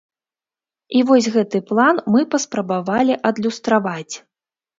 І 0.99 1.03
вось 1.09 1.27
гэты 1.35 1.57
план 1.71 1.99
мы 2.15 2.25
паспрабавалі 2.33 3.19
адлюстраваць. 3.33 4.15